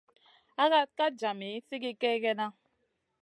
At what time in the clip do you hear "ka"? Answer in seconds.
0.97-1.05